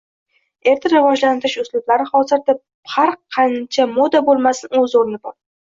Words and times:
Erta 0.71 0.89
rivojlantirish 0.93 1.57
uslublari 1.65 2.09
hozirda 2.15 2.57
har 2.97 3.15
qancha 3.39 3.89
moda 3.93 4.25
bo‘lmasin, 4.31 4.83
o'z 4.85 5.01
o'rni 5.03 5.25
bor. 5.29 5.39